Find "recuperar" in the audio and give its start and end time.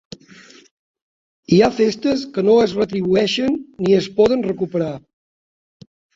4.51-4.91